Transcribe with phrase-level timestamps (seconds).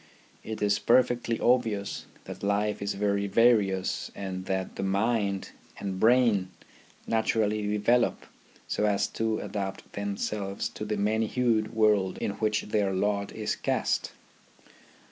[0.43, 6.49] It is perfectly obvious that life is very various and that the mind and brain
[7.05, 8.25] naturally develop
[8.67, 13.55] so as to adapt themselves to the many hued world in which their lot is
[13.55, 14.11] cast.